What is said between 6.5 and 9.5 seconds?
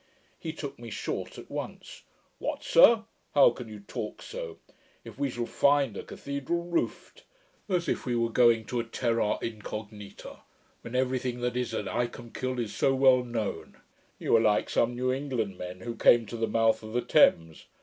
roofed! As if we were going to a terra